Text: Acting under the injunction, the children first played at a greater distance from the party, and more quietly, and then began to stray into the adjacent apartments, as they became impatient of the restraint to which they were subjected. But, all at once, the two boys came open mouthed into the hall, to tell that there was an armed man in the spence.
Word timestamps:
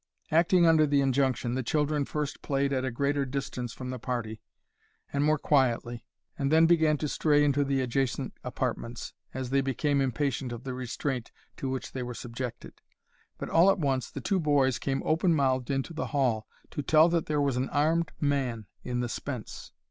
Acting 0.31 0.65
under 0.65 0.87
the 0.87 0.99
injunction, 0.99 1.53
the 1.53 1.61
children 1.61 2.05
first 2.05 2.41
played 2.41 2.73
at 2.73 2.83
a 2.83 2.89
greater 2.89 3.23
distance 3.23 3.71
from 3.71 3.91
the 3.91 3.99
party, 3.99 4.41
and 5.13 5.23
more 5.23 5.37
quietly, 5.37 6.03
and 6.39 6.51
then 6.51 6.65
began 6.65 6.97
to 6.97 7.07
stray 7.07 7.43
into 7.43 7.63
the 7.63 7.81
adjacent 7.81 8.33
apartments, 8.43 9.13
as 9.31 9.51
they 9.51 9.61
became 9.61 10.01
impatient 10.01 10.51
of 10.51 10.63
the 10.63 10.73
restraint 10.73 11.31
to 11.57 11.69
which 11.69 11.91
they 11.91 12.01
were 12.01 12.15
subjected. 12.15 12.81
But, 13.37 13.49
all 13.49 13.69
at 13.69 13.77
once, 13.77 14.09
the 14.09 14.21
two 14.21 14.39
boys 14.39 14.79
came 14.79 15.03
open 15.05 15.35
mouthed 15.35 15.69
into 15.69 15.93
the 15.93 16.07
hall, 16.07 16.47
to 16.71 16.81
tell 16.81 17.07
that 17.09 17.27
there 17.27 17.39
was 17.39 17.55
an 17.55 17.69
armed 17.69 18.11
man 18.19 18.65
in 18.83 19.01
the 19.01 19.07
spence. 19.09 19.71